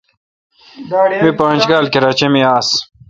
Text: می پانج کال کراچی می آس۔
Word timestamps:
می 1.23 1.31
پانج 1.39 1.61
کال 1.69 1.85
کراچی 1.93 2.27
می 2.33 2.41
آس۔ 2.55 2.69